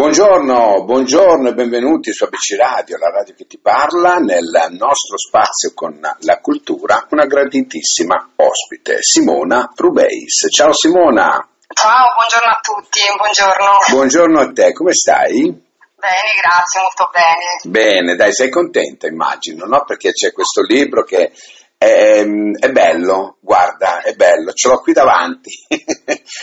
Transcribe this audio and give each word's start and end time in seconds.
Buongiorno, 0.00 0.84
buongiorno 0.84 1.50
e 1.50 1.52
benvenuti 1.52 2.10
su 2.14 2.24
ABC 2.24 2.56
Radio, 2.56 2.96
la 2.96 3.10
radio 3.10 3.34
che 3.34 3.46
ti 3.46 3.58
parla, 3.58 4.14
nel 4.14 4.48
nostro 4.70 5.18
spazio 5.18 5.72
con 5.74 6.00
la 6.20 6.40
cultura, 6.40 7.06
una 7.10 7.26
graditissima 7.26 8.30
ospite, 8.36 9.02
Simona 9.02 9.70
Rubeis. 9.76 10.46
Ciao 10.48 10.72
Simona. 10.72 11.46
Ciao, 11.74 12.06
buongiorno 12.16 12.50
a 12.50 12.60
tutti, 12.62 13.00
buongiorno. 13.14 13.70
Buongiorno 13.90 14.40
a 14.40 14.52
te, 14.52 14.72
come 14.72 14.94
stai? 14.94 15.68
Bene, 16.00 16.30
grazie, 16.40 16.80
molto 16.80 17.10
bene. 17.12 17.60
Bene, 17.64 18.16
dai, 18.16 18.32
sei 18.32 18.48
contenta 18.48 19.06
immagino, 19.06 19.66
no? 19.66 19.84
Perché 19.84 20.12
c'è 20.12 20.32
questo 20.32 20.62
libro 20.62 21.04
che 21.04 21.30
è, 21.80 22.20
è, 22.20 22.68
bello, 22.72 23.38
guarda, 23.40 24.02
è 24.02 24.12
bello, 24.12 24.52
ce 24.52 24.68
l'ho 24.68 24.82
qui 24.82 24.92
davanti 24.92 25.48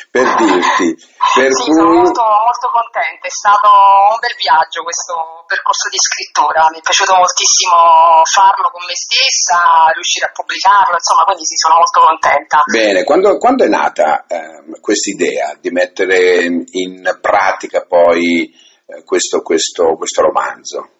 per 0.10 0.34
dirti. 0.34 0.98
Per 0.98 1.54
sì, 1.54 1.62
cui... 1.62 1.74
sono 1.78 1.94
molto, 1.94 2.26
molto 2.26 2.68
contenta, 2.74 3.22
è 3.22 3.30
stato 3.30 3.70
un 3.70 4.18
bel 4.18 4.34
viaggio 4.34 4.82
questo 4.82 5.46
percorso 5.46 5.94
di 5.94 6.02
scrittura, 6.02 6.66
mi 6.74 6.80
è 6.80 6.82
piaciuto 6.82 7.14
moltissimo 7.14 8.26
farlo 8.26 8.74
con 8.74 8.82
me 8.82 8.98
stessa, 8.98 9.94
riuscire 9.94 10.26
a 10.26 10.34
pubblicarlo, 10.34 10.98
insomma, 10.98 11.22
quindi 11.30 11.46
sì, 11.46 11.54
sono 11.62 11.86
molto 11.86 12.00
contenta. 12.02 12.58
Bene, 12.66 13.04
quando, 13.06 13.38
quando 13.38 13.62
è 13.62 13.70
nata 13.70 14.26
eh, 14.26 14.82
questa 14.82 15.14
idea 15.14 15.54
di 15.62 15.70
mettere 15.70 16.50
in 16.50 16.98
pratica 17.22 17.86
poi 17.86 18.50
eh, 18.90 19.04
questo, 19.06 19.46
questo, 19.46 19.94
questo 20.02 20.26
romanzo? 20.26 20.97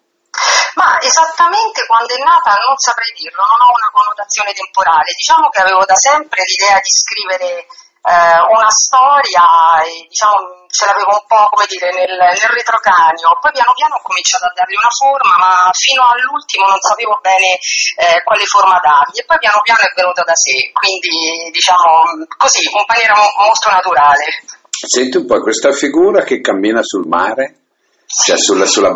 Ma 0.74 0.98
esattamente 1.00 1.86
quando 1.86 2.14
è 2.14 2.20
nata 2.22 2.54
non 2.66 2.76
saprei 2.78 3.12
dirlo, 3.16 3.42
non 3.42 3.60
ho 3.66 3.70
una 3.74 3.90
connotazione 3.92 4.52
temporale. 4.52 5.12
Diciamo 5.16 5.48
che 5.48 5.62
avevo 5.62 5.84
da 5.84 5.96
sempre 5.96 6.42
l'idea 6.44 6.78
di 6.78 6.92
scrivere 6.92 7.66
eh, 8.08 8.40
una 8.48 8.70
storia 8.70 9.44
e 9.84 10.06
diciamo 10.08 10.64
ce 10.68 10.84
l'avevo 10.84 11.16
un 11.16 11.26
po' 11.26 11.48
come 11.50 11.66
dire 11.66 11.90
nel, 11.92 12.12
nel 12.12 12.52
retrocranio, 12.52 13.36
poi 13.40 13.52
piano 13.52 13.72
piano 13.72 13.96
ho 13.96 14.04
cominciato 14.04 14.44
a 14.46 14.52
dargli 14.54 14.76
una 14.76 14.92
forma, 14.92 15.34
ma 15.40 15.52
fino 15.72 16.04
all'ultimo 16.04 16.68
non 16.68 16.80
sapevo 16.80 17.18
bene 17.24 17.56
eh, 17.56 18.20
quale 18.22 18.44
forma 18.44 18.78
dargli 18.78 19.18
e 19.18 19.24
poi 19.24 19.38
piano 19.40 19.60
piano 19.64 19.80
è 19.80 19.92
venuto 19.96 20.22
da 20.22 20.36
sé, 20.36 20.70
quindi 20.72 21.50
diciamo 21.50 22.28
così, 22.36 22.62
in 22.64 22.84
maniera 22.86 23.16
molto 23.16 23.68
naturale. 23.72 24.24
Senti 24.70 25.16
un 25.16 25.26
po' 25.26 25.40
questa 25.40 25.72
figura 25.72 26.22
che 26.22 26.40
cammina 26.40 26.84
sul 26.84 27.08
mare? 27.08 27.66
Cioè 28.06 28.38
sulla, 28.38 28.64
sulla, 28.64 28.94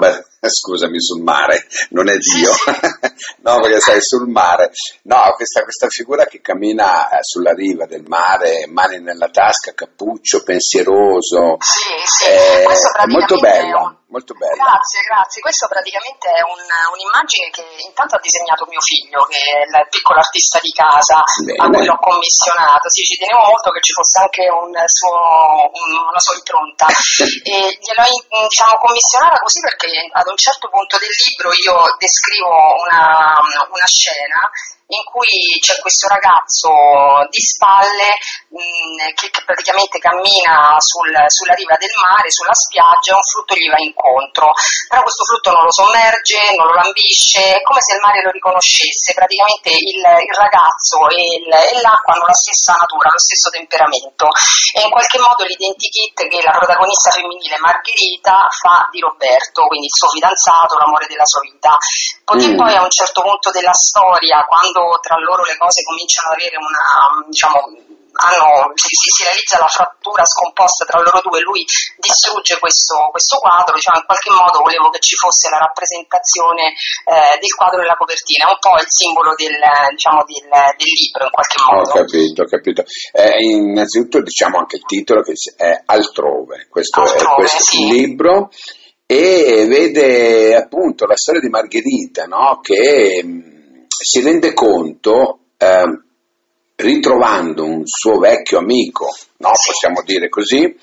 scusami, 0.48 1.00
sul 1.00 1.22
mare, 1.22 1.66
non 1.90 2.08
è 2.08 2.16
Dio, 2.16 2.50
no 3.42 3.60
perché 3.60 3.80
sei 3.80 4.00
sul 4.00 4.28
mare, 4.28 4.72
no, 5.02 5.32
questa, 5.36 5.62
questa 5.62 5.88
figura 5.88 6.24
che 6.24 6.40
cammina 6.40 7.08
eh, 7.10 7.18
sulla 7.22 7.52
riva 7.52 7.86
del 7.86 8.04
mare, 8.06 8.66
mani 8.68 9.00
nella 9.00 9.28
tasca, 9.28 9.72
cappuccio, 9.74 10.42
pensieroso, 10.42 11.56
sì, 11.60 12.24
sì. 12.24 12.30
È, 12.30 12.64
è 12.64 13.06
molto 13.06 13.38
bella. 13.38 13.96
Molto 14.12 14.36
bella. 14.36 14.76
Grazie, 14.76 15.00
grazie. 15.08 15.40
Questo 15.40 15.64
praticamente 15.72 16.28
è 16.28 16.44
un, 16.44 16.60
un'immagine 16.60 17.48
che 17.48 17.64
intanto 17.80 18.20
ha 18.20 18.20
disegnato 18.20 18.68
mio 18.68 18.84
figlio, 18.84 19.24
che 19.24 19.40
è 19.40 19.64
il 19.64 19.88
piccolo 19.88 20.20
artista 20.20 20.60
di 20.60 20.68
casa, 20.68 21.24
Bene. 21.40 21.56
a 21.56 21.66
cui 21.72 21.86
l'ho 21.88 21.96
commissionato. 21.96 22.92
Sì, 22.92 23.08
ci 23.08 23.16
tenevo 23.16 23.48
molto 23.48 23.72
che 23.72 23.80
ci 23.80 23.96
fosse 23.96 24.20
anche 24.20 24.44
un 24.52 24.68
suo, 24.84 25.16
un, 25.64 25.90
una 26.12 26.20
sua 26.20 26.36
impronta. 26.36 26.92
e 26.92 27.56
gliel'ho 27.80 28.04
diciamo, 28.52 28.76
commissionata 28.84 29.40
così 29.40 29.64
perché 29.64 29.88
ad 30.12 30.28
un 30.28 30.36
certo 30.36 30.68
punto 30.68 31.00
del 31.00 31.08
libro 31.08 31.48
io 31.56 31.96
descrivo 31.96 32.52
una, 32.84 33.32
una 33.64 33.88
scena 33.88 34.44
in 34.92 35.04
cui 35.08 35.56
c'è 35.60 35.80
questo 35.80 36.08
ragazzo 36.08 36.68
di 37.30 37.40
spalle 37.40 38.12
mh, 38.48 38.60
mm, 38.60 38.96
che, 39.16 39.30
che, 39.30 39.42
praticamente 39.44 39.98
cammina 39.98 40.76
sul, 40.78 41.12
sulla 41.32 41.54
riva 41.54 41.76
del 41.80 41.92
mare, 41.96 42.30
sulla 42.30 42.52
spiaggia, 42.52 43.12
e 43.12 43.16
un 43.16 43.24
frutto 43.24 43.54
gli 43.56 43.68
va 43.72 43.80
incontro, 43.80 44.52
però 44.88 45.00
questo 45.00 45.24
frutto 45.24 45.50
non 45.52 45.64
lo 45.64 45.72
sommerge, 45.72 46.36
non 46.56 46.66
lo 46.68 46.74
lambisce, 46.76 47.56
è 47.56 47.62
come 47.62 47.80
se 47.80 47.94
il 47.96 48.04
mare 48.04 48.20
lo 48.22 48.30
riconoscesse, 48.30 49.16
praticamente 49.16 49.70
il, 49.72 50.00
il 50.00 50.34
ragazzo 50.36 51.08
e, 51.08 51.40
il, 51.40 51.48
e, 51.48 51.80
l'acqua 51.80 52.12
hanno 52.12 52.28
la 52.28 52.36
stessa 52.36 52.76
natura, 52.76 53.12
lo 53.12 53.22
stesso 53.22 53.48
temperamento 53.48 54.28
e 54.76 54.84
in 54.84 54.90
qualche 54.92 55.18
modo 55.18 55.44
l'identikit 55.44 56.28
che 56.28 56.40
la 56.44 56.52
protagonista 56.52 57.10
femminile 57.10 57.56
Margherita 57.58 58.48
fa 58.50 58.88
di 58.90 59.00
Roberto, 59.00 59.66
quindi 59.66 59.86
il 59.86 59.96
suo 59.96 60.08
fidanzato, 60.08 60.76
l'amore 60.76 61.06
della 61.06 61.26
sua 61.26 61.40
vita. 61.40 61.76
Poiché 62.24 62.48
mm. 62.52 62.56
poi 62.56 62.74
a 62.74 62.82
un 62.82 62.90
certo 62.90 63.22
punto 63.22 63.50
della 63.50 63.74
storia, 63.74 64.44
quando 64.44 64.81
tra 65.00 65.18
loro 65.18 65.44
le 65.44 65.56
cose 65.56 65.82
cominciano 65.82 66.32
ad 66.32 66.36
avere 66.40 66.56
una, 66.56 67.26
diciamo, 67.26 67.58
hanno, 68.12 68.72
si, 68.76 68.92
si, 68.92 69.24
realizza 69.24 69.58
la 69.58 69.72
frattura 69.72 70.24
scomposta 70.24 70.84
tra 70.84 71.00
loro 71.00 71.20
due, 71.24 71.40
lui 71.40 71.64
distrugge 71.96 72.58
questo, 72.58 73.08
questo 73.10 73.38
quadro, 73.38 73.74
diciamo, 73.74 73.98
in 73.98 74.04
qualche 74.04 74.30
modo 74.30 74.60
volevo 74.60 74.90
che 74.90 75.00
ci 75.00 75.16
fosse 75.16 75.48
la 75.48 75.64
rappresentazione 75.64 76.76
eh, 77.08 77.40
del 77.40 77.54
quadro 77.56 77.80
e 77.80 77.86
la 77.88 77.96
copertina, 77.96 78.52
un 78.52 78.60
po' 78.60 78.76
il 78.76 78.88
simbolo 78.88 79.32
del, 79.32 79.56
diciamo, 79.96 80.20
del, 80.28 80.48
del 80.76 80.92
libro 80.92 81.24
in 81.24 81.32
qualche 81.32 81.58
modo. 81.64 81.88
Ho 81.88 82.04
capito, 82.04 82.42
ho 82.44 82.48
capito. 82.48 82.80
Eh, 83.16 83.40
innanzitutto 83.40 84.20
diciamo 84.20 84.58
anche 84.60 84.76
il 84.76 84.84
titolo 84.84 85.22
che 85.22 85.32
è 85.56 85.72
Altrove, 85.86 86.68
questo 86.68 87.00
Altrove, 87.00 87.24
è 87.24 87.34
questo 87.34 87.64
sì. 87.64 87.88
libro 87.88 88.50
e 89.06 89.66
vede 89.68 90.56
appunto 90.56 91.04
la 91.04 91.16
storia 91.16 91.40
di 91.40 91.48
Margherita 91.48 92.24
no? 92.24 92.60
che 92.62 93.20
si 94.02 94.22
rende 94.22 94.52
conto, 94.52 95.38
eh, 95.56 96.00
ritrovando 96.76 97.64
un 97.64 97.82
suo 97.84 98.18
vecchio 98.18 98.58
amico, 98.58 99.06
no? 99.38 99.50
possiamo 99.50 100.02
dire 100.02 100.28
così, 100.28 100.76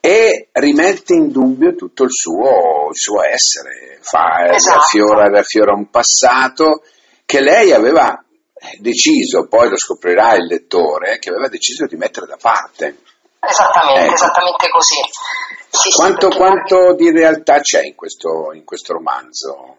e 0.00 0.48
rimette 0.52 1.14
in 1.14 1.30
dubbio 1.32 1.74
tutto 1.74 2.04
il 2.04 2.12
suo, 2.12 2.88
il 2.90 2.96
suo 2.96 3.22
essere, 3.22 3.98
fa, 4.00 4.54
esatto. 4.54 4.78
riaffiora, 4.78 5.28
riaffiora 5.28 5.72
un 5.72 5.90
passato 5.90 6.82
che 7.24 7.40
lei 7.40 7.72
aveva 7.72 8.22
deciso, 8.78 9.48
poi 9.48 9.68
lo 9.68 9.76
scoprirà 9.76 10.34
il 10.34 10.46
lettore, 10.46 11.18
che 11.18 11.30
aveva 11.30 11.48
deciso 11.48 11.86
di 11.86 11.96
mettere 11.96 12.26
da 12.26 12.38
parte. 12.40 12.98
Esattamente, 13.40 14.04
ecco. 14.04 14.14
esattamente 14.14 14.68
così. 14.70 15.00
Sì, 15.68 15.90
quanto, 15.90 16.30
sì, 16.30 16.36
quanto 16.36 16.94
di 16.94 17.10
realtà 17.10 17.60
c'è 17.60 17.84
in 17.84 17.94
questo, 17.94 18.52
in 18.54 18.64
questo 18.64 18.92
romanzo? 18.92 19.76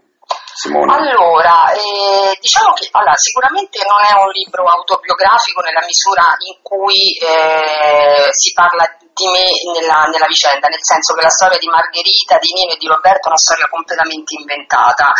Simone? 0.58 0.90
Allora, 0.92 1.70
eh, 1.70 2.34
diciamo 2.42 2.74
che 2.74 2.90
allora, 2.90 3.14
sicuramente 3.16 3.78
non 3.86 4.02
è 4.02 4.18
un 4.18 4.34
libro 4.34 4.66
autobiografico 4.66 5.62
nella 5.62 5.86
misura 5.86 6.34
in 6.50 6.58
cui 6.66 7.14
eh, 7.22 8.34
si 8.34 8.54
parla 8.54 8.90
di 9.14 9.28
me 9.30 9.54
nella, 9.78 10.10
nella, 10.10 10.26
vicenda, 10.26 10.66
nel 10.68 10.82
senso 10.82 11.14
che 11.14 11.22
la 11.22 11.30
storia 11.30 11.62
di 11.62 11.70
Margherita, 11.70 12.42
di 12.42 12.50
Nino 12.58 12.74
e 12.74 12.78
di 12.82 12.88
Roberto 12.88 13.30
è 13.30 13.38
una 13.38 13.46
storia 13.46 13.70
completamente 13.70 14.34
inventata. 14.34 15.14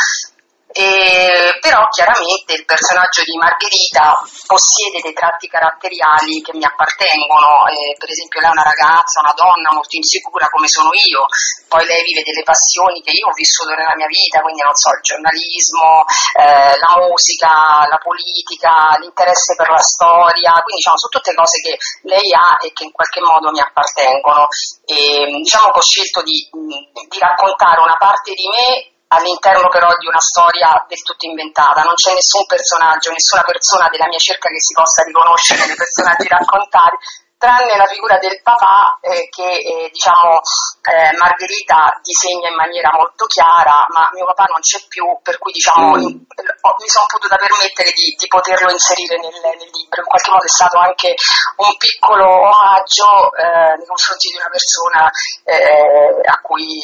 Eh, 0.78 1.58
però 1.58 1.90
chiaramente 1.90 2.54
il 2.54 2.62
personaggio 2.62 3.26
di 3.26 3.34
Margherita 3.34 4.14
possiede 4.46 5.02
dei 5.02 5.18
tratti 5.18 5.50
caratteriali 5.50 6.38
che 6.46 6.54
mi 6.54 6.62
appartengono, 6.62 7.66
eh, 7.66 7.98
per 7.98 8.14
esempio 8.14 8.38
lei 8.46 8.50
è 8.50 8.54
una 8.54 8.70
ragazza, 8.70 9.26
una 9.26 9.34
donna 9.34 9.74
molto 9.74 9.98
insicura 9.98 10.46
come 10.54 10.70
sono 10.70 10.94
io, 10.94 11.26
poi 11.66 11.82
lei 11.82 12.06
vive 12.06 12.22
delle 12.22 12.46
passioni 12.46 13.02
che 13.02 13.10
io 13.10 13.26
ho 13.26 13.34
vissuto 13.34 13.74
nella 13.74 13.98
mia 13.98 14.06
vita, 14.06 14.46
quindi 14.46 14.62
non 14.62 14.78
so, 14.78 14.94
il 14.94 15.02
giornalismo, 15.02 16.06
eh, 16.46 16.78
la 16.78 16.94
musica, 17.02 17.90
la 17.90 17.98
politica, 17.98 19.02
l'interesse 19.02 19.58
per 19.58 19.74
la 19.74 19.82
storia, 19.82 20.62
quindi 20.62 20.86
diciamo 20.86 21.02
sono 21.02 21.10
tutte 21.18 21.34
cose 21.34 21.58
che 21.58 21.74
lei 22.06 22.30
ha 22.38 22.62
e 22.62 22.70
che 22.70 22.86
in 22.86 22.94
qualche 22.94 23.26
modo 23.26 23.50
mi 23.50 23.66
appartengono. 23.66 24.46
E, 24.86 25.26
diciamo 25.42 25.74
che 25.74 25.80
ho 25.82 25.90
scelto 25.90 26.22
di, 26.22 26.38
di 26.54 27.18
raccontare 27.18 27.82
una 27.82 27.98
parte 27.98 28.38
di 28.38 28.46
me 28.46 28.97
all'interno 29.08 29.70
però 29.70 29.88
di 29.98 30.08
una 30.08 30.20
storia 30.20 30.84
del 30.88 31.02
tutto 31.02 31.26
inventata, 31.26 31.82
non 31.84 31.96
c'è 31.96 32.14
nessun 32.14 32.46
personaggio, 32.46 33.12
nessuna 33.12 33.44
persona 33.44 33.88
della 33.90 34.08
mia 34.08 34.18
cerca 34.18 34.50
che 34.50 34.60
si 34.60 34.74
possa 34.74 35.04
riconoscere 35.04 35.66
nei 35.66 35.76
personaggi 35.76 36.28
raccontati, 36.28 36.96
tranne 37.38 37.78
la 37.78 37.86
figura 37.86 38.18
del 38.18 38.42
papà 38.42 38.98
eh, 39.02 39.30
che 39.30 39.46
eh, 39.46 39.90
diciamo 39.94 40.42
eh, 40.90 41.14
Margherita 41.18 42.00
disegna 42.02 42.50
in 42.50 42.56
maniera 42.56 42.90
molto 42.94 43.26
chiara, 43.26 43.86
ma 43.94 44.10
mio 44.14 44.26
papà 44.26 44.46
non 44.50 44.62
c'è 44.62 44.82
più, 44.88 45.06
per 45.22 45.38
cui 45.38 45.52
diciamo 45.52 45.96
mm. 45.96 46.02
in, 46.02 46.18
mi 46.18 46.90
sono 46.90 47.06
potuta 47.06 47.38
permettere 47.38 47.92
di, 47.94 48.16
di 48.18 48.28
poterlo 48.28 48.72
inserire 48.72 49.20
nel, 49.22 49.36
nel, 49.38 49.70
libro. 49.70 50.02
In 50.02 50.10
qualche 50.10 50.32
modo 50.32 50.46
è 50.46 50.50
stato 50.50 50.78
anche 50.80 51.14
un 51.58 51.78
piccolo 51.78 52.26
omaggio 52.26 53.34
eh, 53.38 53.76
nei 53.78 53.86
confronti 53.86 54.28
di 54.32 54.38
una 54.38 54.50
persona 54.50 55.02
eh, 55.46 56.22
a 56.26 56.38
cui 56.42 56.82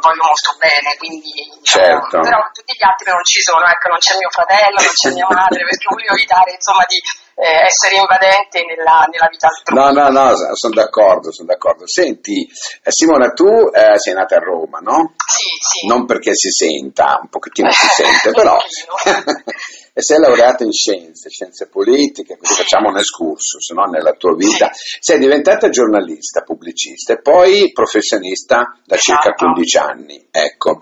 voglio 0.00 0.22
molto 0.22 0.54
bene, 0.60 0.96
quindi 1.00 1.32
diciamo, 1.58 2.06
certo. 2.06 2.20
però 2.20 2.38
tutti 2.52 2.72
gli 2.76 2.84
altri 2.84 3.10
non 3.10 3.24
ci 3.24 3.40
sono, 3.40 3.64
ecco, 3.66 3.88
non 3.88 3.98
c'è 3.98 4.14
mio 4.20 4.30
fratello, 4.30 4.78
non 4.78 4.94
c'è 4.94 5.10
mia 5.10 5.26
madre, 5.32 5.64
perché 5.64 5.86
volevo 5.88 6.14
evitare 6.14 6.52
insomma 6.54 6.84
di 6.86 7.00
eh, 7.36 7.66
essere 7.66 7.96
invadente 8.00 8.64
nella, 8.64 9.06
nella, 9.12 9.28
vita 9.30 9.48
altrui. 9.48 9.76
No, 9.76 9.90
no, 9.92 10.08
no, 10.08 10.34
sono 10.54 10.74
d'accordo, 10.74 11.30
sono 11.30 11.48
d'accordo. 11.48 11.86
Senti, 11.86 12.48
eh, 12.82 12.90
Simona, 12.90 13.30
tu 13.32 13.44
eh, 13.44 13.98
sei 13.98 14.14
nata 14.14 14.36
a 14.36 14.40
Roma, 14.40 14.78
no? 14.78 15.12
Sì, 15.26 15.44
sì. 15.60 15.86
Non 15.86 16.06
perché 16.06 16.34
si 16.34 16.50
senta, 16.50 17.18
un 17.20 17.28
pochettino 17.28 17.70
si 17.70 17.86
sente, 17.88 18.30
però... 18.30 18.56
e 19.98 20.02
sei 20.02 20.18
laureata 20.18 20.62
in 20.62 20.72
scienze, 20.72 21.30
scienze 21.30 21.68
politiche, 21.68 22.36
quindi 22.36 22.54
facciamo 22.54 22.90
un 22.90 22.98
excursus 22.98 23.70
no? 23.70 23.84
nella 23.84 24.12
tua 24.12 24.34
vita. 24.34 24.70
Sei 24.72 25.18
diventata 25.18 25.70
giornalista, 25.70 26.42
pubblicista 26.42 27.14
e 27.14 27.20
poi 27.22 27.72
professionista 27.72 28.78
da 28.84 28.96
circa 28.98 29.32
15 29.32 29.76
esatto. 29.76 29.90
anni. 29.90 30.28
Ecco, 30.30 30.78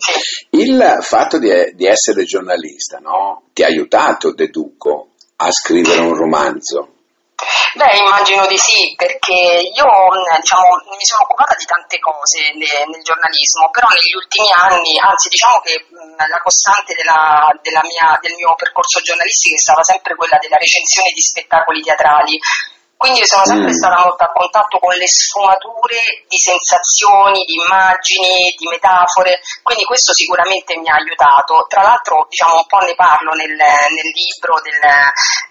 il 0.50 0.98
fatto 1.00 1.38
di, 1.38 1.48
di 1.74 1.86
essere 1.86 2.24
giornalista 2.24 2.98
no? 2.98 3.44
ti 3.52 3.62
ha 3.62 3.66
aiutato, 3.66 4.32
deduco, 4.32 5.10
a 5.44 5.52
scrivere 5.52 6.00
un 6.00 6.14
romanzo? 6.14 6.88
Beh, 7.74 7.98
immagino 7.98 8.46
di 8.46 8.56
sì, 8.56 8.94
perché 8.96 9.34
io 9.66 9.86
diciamo, 10.38 10.68
mi 10.94 11.04
sono 11.04 11.26
occupata 11.26 11.54
di 11.58 11.64
tante 11.66 11.98
cose 11.98 12.54
nel, 12.54 12.86
nel 12.86 13.02
giornalismo, 13.02 13.68
però 13.70 13.88
negli 13.90 14.14
ultimi 14.14 14.46
anni, 14.54 14.94
anzi 15.02 15.28
diciamo 15.28 15.58
che 15.58 15.84
la 16.16 16.38
costante 16.38 16.94
della, 16.94 17.50
della 17.60 17.82
mia, 17.82 18.16
del 18.22 18.38
mio 18.38 18.54
percorso 18.54 19.02
giornalistico 19.02 19.56
è 19.56 19.58
stata 19.58 19.82
sempre 19.82 20.14
quella 20.14 20.38
della 20.38 20.56
recensione 20.56 21.10
di 21.10 21.20
spettacoli 21.20 21.82
teatrali. 21.82 22.38
Quindi 23.04 23.20
sono 23.26 23.44
sempre 23.44 23.68
mm. 23.68 23.76
stata 23.76 24.00
molto 24.00 24.24
a 24.24 24.32
contatto 24.32 24.78
con 24.80 24.96
le 24.96 25.04
sfumature 25.04 26.24
di 26.24 26.40
sensazioni, 26.40 27.44
di 27.44 27.60
immagini, 27.60 28.56
di 28.56 28.64
metafore, 28.64 29.44
quindi 29.60 29.84
questo 29.84 30.14
sicuramente 30.16 30.72
mi 30.80 30.88
ha 30.88 30.96
aiutato. 30.96 31.66
Tra 31.68 31.84
l'altro 31.84 32.24
diciamo, 32.32 32.64
un 32.64 32.66
po' 32.66 32.80
ne 32.80 32.96
parlo 32.96 33.36
nel, 33.36 33.52
nel 33.52 34.08
libro 34.08 34.56
del, 34.64 34.80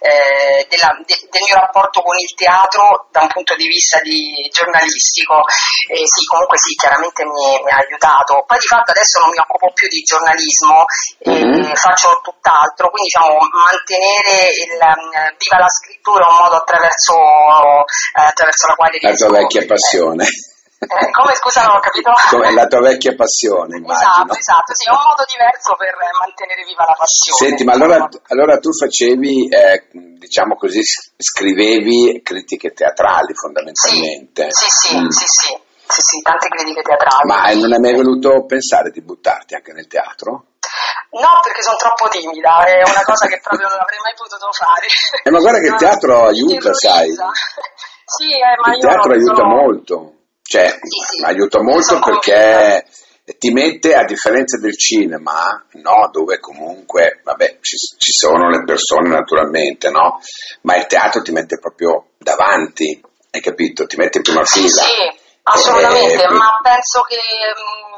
eh, 0.02 0.66
della, 0.66 0.98
de, 1.06 1.14
del, 1.30 1.46
mio 1.46 1.62
rapporto 1.62 2.02
con 2.02 2.18
il 2.18 2.34
teatro 2.34 3.06
da 3.14 3.22
un 3.22 3.30
punto 3.30 3.54
di 3.54 3.68
vista 3.70 4.02
di 4.02 4.50
giornalistico. 4.50 5.46
Eh, 5.94 6.10
sì, 6.10 6.26
comunque 6.26 6.58
sì, 6.58 6.74
chiaramente 6.74 7.22
mi, 7.22 7.62
mi, 7.62 7.70
ha 7.70 7.86
aiutato. 7.86 8.42
Poi 8.50 8.58
di 8.58 8.66
fatto 8.66 8.98
adesso 8.98 9.22
non 9.22 9.30
mi 9.30 9.38
occupo 9.38 9.70
più 9.78 9.86
di 9.94 10.02
giornalismo, 10.02 10.90
mm-hmm. 11.30 11.70
eh, 11.70 11.76
faccio 11.78 12.18
tutt'altro, 12.26 12.90
quindi 12.90 13.14
diciamo, 13.14 13.38
mantenere 13.46 14.50
il, 14.58 14.74
viva 15.38 15.62
la 15.62 15.70
scrittura 15.70 16.26
è 16.26 16.30
un 16.34 16.38
modo 16.42 16.56
attraverso 16.58 17.14
attraverso 18.13 18.68
la 18.68 18.75
quale 18.75 18.98
riesco... 18.98 19.24
La 19.24 19.30
tua 19.30 19.40
vecchia 19.40 19.66
passione. 19.66 20.25
Eh, 20.84 21.12
come 21.12 21.34
scusa 21.36 21.63
non 21.63 21.78
ho 21.78 21.80
capito? 21.80 22.12
Come 22.30 22.51
la 22.51 22.68
tua 22.68 22.81
vecchia 22.81 23.16
passione, 23.16 23.78
immagino. 23.78 24.34
Esatto, 24.34 24.36
esatto, 24.36 24.75
sì, 24.75 24.90
è 24.90 24.92
un 24.92 25.00
modo 25.00 25.24
diverso 25.24 25.75
per 25.75 25.95
mantenere 26.19 26.63
viva 26.68 26.84
la 26.84 26.95
passione. 26.98 27.40
Senti, 27.40 27.63
ma 27.63 27.72
allora, 27.72 28.10
allora 28.28 28.57
tu 28.60 28.74
facevi, 28.74 29.48
eh, 29.48 29.88
diciamo 30.19 30.56
così, 30.56 30.81
scrivevi 30.84 32.22
critiche 32.22 32.74
teatrali 32.74 33.34
fondamentalmente. 33.34 34.48
Sì, 34.50 34.68
sì, 34.68 34.89
sì, 34.89 35.00
mm. 35.00 35.07
sì, 35.07 35.25
sì, 35.25 35.57
sì, 35.94 36.01
sì, 36.01 36.22
tante 36.22 36.48
critiche 36.50 36.81
teatrali. 36.81 37.30
Ma 37.30 37.54
non 37.54 37.72
hai 37.72 37.80
mai 37.80 37.94
voluto 37.94 38.45
pensare 38.45 38.90
di 38.90 39.01
buttarti 39.01 39.54
anche 39.54 39.74
nel 39.74 39.86
teatro? 39.86 40.57
No, 41.13 41.38
perché 41.44 41.62
sono 41.62 41.78
troppo 41.78 42.07
timida, 42.10 42.66
è 42.66 42.81
una 42.81 43.06
cosa 43.06 43.28
che 43.28 43.38
proprio 43.40 43.69
non 43.69 43.78
avrei 43.78 44.01
mai 44.01 44.13
potuto 44.18 44.50
fare. 44.50 44.88
Eh, 45.22 45.30
ma 45.30 45.38
guarda 45.38 45.60
che 45.60 45.69
il 45.69 45.78
teatro 45.78 46.25
aiuta, 46.34 46.74
sai. 46.74 47.13
sì, 47.13 48.34
eh, 48.34 48.57
ma 48.57 48.74
il 48.74 48.81
teatro 48.81 49.13
aiuta 49.13 49.45
sono... 49.45 49.54
molto, 49.54 50.13
cioè 50.42 50.66
sì, 50.81 51.18
sì. 51.18 51.24
aiuta 51.24 51.62
molto 51.62 52.00
perché 52.00 52.89
convinta. 52.89 53.38
ti 53.38 53.51
mette, 53.51 53.94
a 53.94 54.04
differenza 54.06 54.57
del 54.57 54.75
cinema, 54.75 55.63
no, 55.74 56.10
dove 56.12 56.39
comunque, 56.39 57.22
vabbè, 57.24 57.60
ci, 57.62 57.78
ci, 57.78 58.12
sono 58.12 58.50
le 58.50 58.63
persone 58.63 59.10
naturalmente, 59.10 59.92
no? 59.92 60.18
Ma 60.62 60.75
il 60.78 60.88
teatro 60.88 61.22
ti 61.22 61.31
mette 61.31 61.60
proprio 61.60 62.13
davanti, 62.18 63.00
hai 63.30 63.42
capito? 63.42 63.86
Ti 63.86 63.98
mette 63.98 64.18
in 64.18 64.24
prima 64.24 64.44
fila. 64.46 64.81
Sì, 64.81 65.22
assolutamente, 65.44 66.24
eh, 66.24 66.30
ma 66.30 66.60
penso 66.62 67.01
che... 67.01 67.18
Mh, 67.18 67.94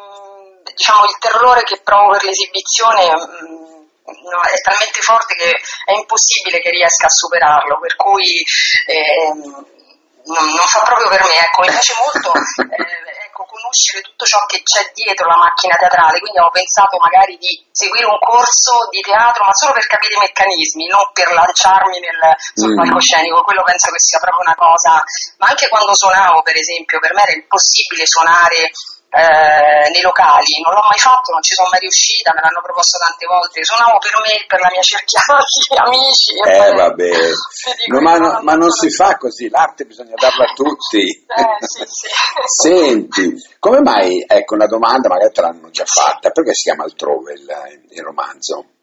diciamo, 0.75 1.05
il 1.05 1.17
terrore 1.19 1.63
che 1.63 1.79
provo 1.81 2.11
per 2.11 2.23
l'esibizione 2.23 3.07
mh, 3.07 3.15
mm, 3.15 4.27
no, 4.27 4.41
è 4.41 4.59
talmente 4.61 5.01
forte 5.01 5.33
che 5.35 5.49
è 5.49 5.93
impossibile 5.93 6.59
che 6.59 6.69
riesca 6.69 7.05
a 7.05 7.09
superarlo, 7.09 7.79
per 7.79 7.95
cui 7.95 8.43
eh, 8.87 9.31
non, 9.33 10.45
non, 10.45 10.67
fa 10.67 10.81
proprio 10.83 11.07
per 11.07 11.23
me. 11.23 11.39
Ecco, 11.39 11.61
mi 11.61 11.69
piace 11.69 11.93
molto 11.97 12.31
eh, 12.35 13.14
ecco, 13.35 13.43
conoscere 13.43 13.99
tutto 13.99 14.23
ciò 14.23 14.39
che 14.47 14.63
c'è 14.63 14.87
dietro 14.95 15.27
la 15.27 15.35
macchina 15.35 15.75
teatrale, 15.75 16.23
quindi 16.23 16.39
ho 16.39 16.49
pensato 16.49 16.95
magari 16.95 17.35
di 17.35 17.51
seguire 17.69 18.07
un 18.07 18.19
corso 18.23 18.87
di 18.89 19.03
teatro, 19.03 19.43
ma 19.43 19.51
solo 19.51 19.75
per 19.75 19.85
capire 19.87 20.15
i 20.15 20.23
meccanismi, 20.23 20.87
non 20.87 21.03
per 21.11 21.27
lanciarmi 21.35 21.99
nel, 21.99 22.21
sul 22.55 22.71
mm. 22.71 22.79
palcoscenico, 22.79 23.43
quello 23.43 23.63
penso 23.67 23.91
che 23.91 23.99
sia 23.99 24.23
proprio 24.23 24.47
una 24.47 24.55
cosa, 24.55 25.03
ma 25.43 25.51
anche 25.51 25.67
quando 25.67 25.91
suonavo 25.93 26.39
per 26.47 26.55
esempio, 26.55 26.99
per 27.03 27.11
me 27.11 27.27
era 27.27 27.35
impossibile 27.35 28.07
suonare 28.07 28.71
eh, 29.15 29.87
nei 29.95 30.03
locali, 30.03 30.59
non 30.59 30.75
l'ho 30.75 30.83
mai 30.91 30.99
fatto, 30.99 31.31
non 31.31 31.41
ci 31.41 31.55
sono 31.55 31.71
mai 31.71 31.79
riuscita, 31.79 32.35
me 32.35 32.43
l'hanno 32.43 32.59
proposto 32.59 32.99
tante 32.99 33.25
volte, 33.25 33.63
suonavo 33.63 33.95
per 34.03 34.11
me, 34.19 34.35
per 34.43 34.59
la 34.59 34.69
mia 34.71 34.83
cerchia 34.83 35.23
di 35.23 35.77
amici. 35.87 36.35
Eh 36.43 36.71
vabbè, 36.75 37.11
no, 37.95 37.99
ma, 38.03 38.13
no, 38.19 38.43
ma, 38.43 38.53
non 38.59 38.71
si 38.71 38.91
fa 38.91 39.15
così, 39.15 39.47
l'arte 39.47 39.85
bisogna 39.85 40.19
darla 40.19 40.43
a 40.43 40.53
tutti. 40.53 40.99
Eh, 40.99 41.55
sì, 41.63 41.83
sì. 41.87 42.07
Senti, 42.43 43.33
come 43.59 43.79
mai, 43.79 44.23
ecco 44.27 44.55
una 44.55 44.67
domanda, 44.67 45.07
magari 45.07 45.31
te 45.31 45.41
l'hanno 45.41 45.69
già 45.71 45.85
fatta, 45.85 46.31
perché 46.31 46.53
si 46.53 46.67
chiama 46.67 46.83
altrove 46.83 47.33
il, 47.33 47.47
il 47.95 48.03
romanzo? 48.03 48.74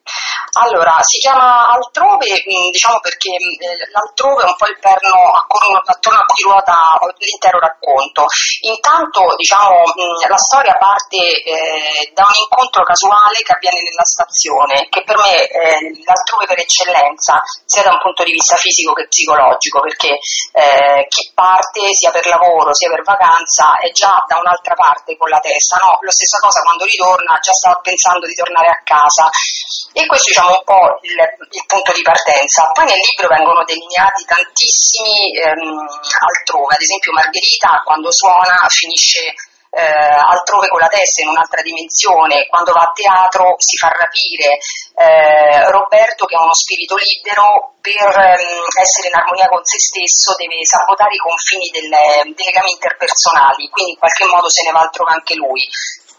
Allora, 0.55 1.01
si 1.01 1.17
chiama 1.19 1.73
altrove, 1.73 2.29
mm, 2.29 2.69
diciamo 2.71 3.01
perché 3.01 3.31
mm, 3.31 3.89
l'altrove 3.89 4.45
è 4.45 4.49
un 4.53 4.57
po' 4.57 4.69
il 4.69 4.79
perno 4.79 5.33
attorno 5.87 6.19
a 6.19 6.27
cui 6.29 6.45
ruota 6.45 6.77
l'intero 7.17 7.59
racconto. 7.59 8.27
Intanto, 8.69 9.33
diciamo, 9.37 9.81
mm, 9.81 10.29
la 10.29 10.37
storia 10.37 10.77
parte 10.77 11.17
eh, 11.17 12.13
da 12.13 12.29
un 12.29 12.37
incontro 12.37 12.85
casuale 12.85 13.41
che 13.41 13.53
avviene 13.57 13.81
nella 13.81 14.05
stazione, 14.05 14.89
che 14.91 15.03
per 15.05 15.17
me 15.17 15.47
è 15.47 15.73
l'altrove 16.05 16.45
per 16.45 16.59
eccellenza, 16.61 17.41
sia 17.65 17.83
da 17.83 17.97
un 17.97 18.01
punto 18.05 18.23
di 18.23 18.33
vista 18.33 18.57
fisico 18.57 18.93
che 18.93 19.09
psicologico, 19.09 19.81
perché 19.81 20.19
eh, 20.53 21.07
chi 21.09 21.33
parte 21.33 21.95
sia 21.95 22.11
per 22.11 22.27
lavoro 22.27 22.75
sia 22.75 22.91
per 22.91 23.01
vacanza 23.03 23.79
è 23.81 23.91
già 23.93 24.21
da 24.29 24.37
un'altra 24.37 24.75
parte 24.75 25.17
con 25.17 25.31
la 25.31 25.41
testa, 25.41 25.81
no? 25.81 25.97
La 26.03 26.13
stessa 26.13 26.37
cosa 26.45 26.61
quando 26.61 26.85
ritorna, 26.85 27.39
già 27.41 27.53
sta 27.53 27.73
pensando 27.81 28.27
di 28.27 28.35
tornare 28.35 28.69
a 28.69 28.81
casa. 28.85 29.31
E 29.93 30.07
questo 30.07 30.29
diciamo 30.33 30.57
un 30.57 30.65
po' 30.65 30.99
il, 31.03 31.13
il, 31.13 31.65
punto 31.67 31.93
di 31.93 32.03
partenza. 32.03 32.71
Poi 32.73 32.85
nel 32.87 32.97
libro 32.97 33.29
vengono 33.29 33.63
delineati 33.65 34.25
tantissimi 34.25 35.37
ehm, 35.37 35.85
altrove, 36.25 36.75
ad 36.75 36.81
esempio 36.81 37.13
Margherita 37.13 37.83
quando 37.85 38.11
suona 38.11 38.57
finisce 38.69 39.35
eh, 39.73 39.81
altrove 39.81 40.69
con 40.69 40.81
la 40.81 40.89
testa 40.89 41.23
in 41.23 41.29
un'altra 41.29 41.63
dimensione, 41.63 42.47
quando 42.49 42.73
va 42.73 42.89
a 42.89 42.93
teatro 42.93 43.57
si 43.57 43.77
fa 43.77 43.89
rapire, 43.89 44.61
eh, 44.97 45.71
Roberto 45.71 46.27
che 46.27 46.37
è 46.37 46.41
uno 46.41 46.53
spirito 46.53 46.97
libero 46.97 47.81
per 47.81 48.13
ehm, 48.13 48.69
essere 48.77 49.09
in 49.09 49.17
armonia 49.17 49.49
con 49.49 49.65
se 49.65 49.81
stesso 49.81 50.37
deve 50.37 50.61
sabotare 50.65 51.15
i 51.17 51.25
confini 51.25 51.73
delle, 51.73 52.33
dei 52.37 52.45
legami 52.45 52.73
interpersonali, 52.73 53.69
quindi 53.73 53.93
in 53.93 53.99
qualche 53.99 54.27
modo 54.29 54.49
se 54.49 54.63
ne 54.65 54.73
va 54.73 54.81
altrove 54.81 55.13
anche 55.13 55.35
lui. 55.37 55.65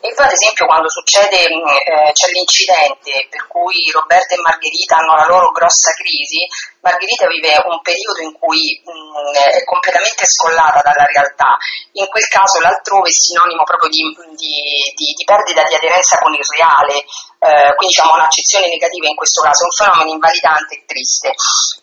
E 0.04 0.12
poi 0.12 0.26
ad 0.28 0.36
esempio 0.36 0.68
quando 0.68 0.92
succede, 0.92 1.48
mm, 1.48 1.64
eh, 1.64 2.12
c'è 2.12 2.28
l'incidente 2.28 3.24
per 3.32 3.48
cui 3.48 3.88
Roberta 3.88 4.36
e 4.36 4.44
Margherita 4.44 5.00
hanno 5.00 5.16
la 5.16 5.32
loro 5.32 5.48
grossa 5.56 5.96
crisi, 5.96 6.44
Margherita 6.84 7.24
vive 7.32 7.56
un 7.64 7.80
periodo 7.80 8.20
in 8.20 8.36
cui 8.36 8.84
mh, 8.84 8.92
mm, 8.92 9.32
è 9.32 9.64
completamente 9.64 10.28
scollata 10.28 10.84
dalla 10.84 11.08
realtà, 11.08 11.56
in 11.96 12.04
quel 12.12 12.28
caso 12.28 12.60
l'altrove 12.60 13.08
è 13.08 13.16
sinonimo 13.16 13.64
proprio 13.64 13.88
di, 13.88 14.04
di, 14.36 14.92
di, 14.92 15.08
di 15.16 15.24
perdita 15.24 15.64
di 15.64 15.76
aderenza 15.80 16.20
con 16.20 16.36
il 16.36 16.44
reale, 16.52 17.00
eh, 17.40 17.72
quindi 17.80 17.96
diciamo 17.96 18.20
un'accezione 18.20 18.68
negativa 18.68 19.08
in 19.08 19.16
questo 19.16 19.40
caso, 19.40 19.64
è 19.64 19.72
un 19.72 19.78
fenomeno 19.88 20.12
invalidante 20.20 20.84
e 20.84 20.84
triste. 20.84 21.32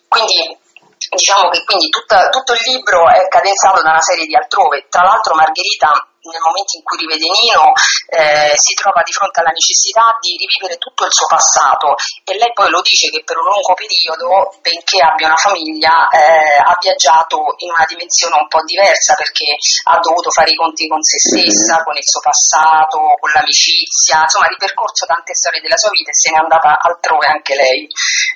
Quindi 0.05 0.61
diciamo 1.09 1.49
che 1.49 1.65
quindi 1.65 1.89
tutta, 1.89 2.29
tutto 2.29 2.53
il 2.53 2.61
libro 2.69 3.09
è 3.09 3.25
cadenzato 3.33 3.81
da 3.81 3.97
una 3.97 4.05
serie 4.05 4.29
di 4.29 4.37
altrove, 4.37 4.85
tra 4.93 5.01
l'altro 5.01 5.33
Margherita 5.33 6.05
nel 6.29 6.45
momento 6.45 6.77
in 6.77 6.83
cui 6.85 7.01
rivede 7.01 7.25
Nino 7.25 7.73
eh, 8.13 8.53
si 8.53 8.77
trova 8.77 9.01
di 9.01 9.11
fronte 9.11 9.41
alla 9.41 9.55
necessità 9.55 10.13
di 10.21 10.37
rivivere 10.37 10.77
tutto 10.77 11.05
il 11.05 11.13
suo 11.13 11.25
passato 11.25 11.97
e 12.21 12.37
lei 12.37 12.53
poi 12.53 12.69
lo 12.69 12.81
dice 12.85 13.09
che 13.09 13.23
per 13.25 13.41
un 13.41 13.49
lungo 13.49 13.73
periodo, 13.73 14.53
benché 14.61 15.01
abbia 15.01 15.33
una 15.33 15.41
famiglia, 15.41 16.05
eh, 16.13 16.61
ha 16.61 16.77
viaggiato 16.77 17.57
in 17.65 17.73
una 17.73 17.87
dimensione 17.89 18.37
un 18.37 18.47
po' 18.47 18.61
diversa 18.61 19.17
perché 19.17 19.57
ha 19.89 19.97
dovuto 19.97 20.29
fare 20.29 20.51
i 20.51 20.59
conti 20.59 20.85
con 20.85 21.01
se 21.01 21.17
stessa, 21.17 21.81
mm-hmm. 21.81 21.85
con 21.89 21.95
il 21.97 22.05
suo 22.05 22.21
passato, 22.21 22.97
con 23.17 23.31
l'amicizia, 23.33 24.21
insomma 24.21 24.45
ha 24.45 24.53
ripercorso 24.53 25.05
tante 25.09 25.33
storie 25.33 25.61
della 25.61 25.77
sua 25.77 25.89
vita 25.89 26.11
e 26.11 26.15
se 26.15 26.29
n'è 26.29 26.37
andata 26.37 26.77
altrove 26.77 27.25
anche 27.25 27.55
lei. 27.55 27.87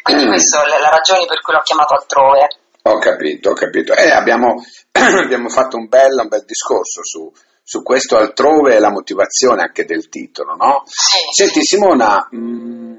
Quindi 0.02 0.26
mm. 0.26 0.30
questa 0.34 0.64
è 0.64 0.80
la 0.80 0.90
ragione 0.90 1.26
per 1.26 1.42
cui 1.42 1.54
l'ho 1.54 1.62
chiamato 1.62 1.94
altrove. 1.94 2.48
Ho 2.88 2.98
capito, 3.00 3.50
ho 3.50 3.54
capito. 3.54 3.94
Eh, 3.94 4.12
abbiamo, 4.12 4.62
abbiamo 4.94 5.50
fatto 5.50 5.78
un 5.78 5.88
bel, 5.88 6.14
un 6.22 6.28
bel 6.28 6.46
discorso 6.46 7.04
su, 7.04 7.32
su 7.68 7.82
questo 7.82 8.16
altrove 8.16 8.76
è 8.76 8.80
la 8.80 8.92
motivazione 8.92 9.64
anche 9.64 9.86
del 9.86 10.08
titolo, 10.08 10.54
no? 10.56 10.84
Senti 10.86 11.64
Simona, 11.64 12.28
mh, 12.30 12.38
mm, 12.38 12.96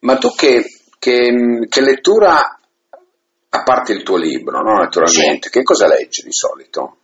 ma 0.00 0.16
tu 0.16 0.34
che, 0.34 0.64
che, 0.98 1.66
che 1.68 1.80
lettura 1.82 2.58
a 3.48 3.62
parte 3.62 3.92
il 3.92 4.02
tuo 4.02 4.16
libro, 4.16 4.62
no? 4.62 4.78
naturalmente, 4.78 5.48
sì. 5.48 5.58
che 5.58 5.62
cosa 5.62 5.86
leggi 5.86 6.22
di 6.22 6.32
solito? 6.32 6.96